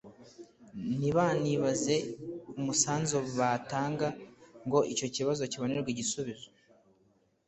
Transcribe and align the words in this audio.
ntibanibaze 0.97 1.95
umusanzu 2.59 3.17
batanga 3.37 4.07
ngo 4.65 4.79
icyo 4.93 5.07
kibazo 5.15 5.41
kibonerwe 5.51 5.89
igisubizo, 5.93 6.47